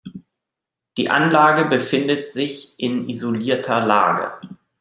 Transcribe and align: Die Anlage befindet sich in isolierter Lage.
Die 0.97 1.11
Anlage 1.11 1.65
befindet 1.65 2.27
sich 2.27 2.73
in 2.79 3.07
isolierter 3.07 3.85
Lage. 3.85 4.33